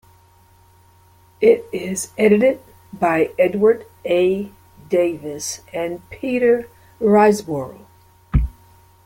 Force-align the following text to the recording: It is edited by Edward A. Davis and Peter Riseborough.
It 1.41 1.69
is 1.71 2.09
edited 2.17 2.59
by 2.91 3.35
Edward 3.37 3.85
A. 4.03 4.49
Davis 4.89 5.61
and 5.71 6.01
Peter 6.09 6.67
Riseborough. 6.99 7.85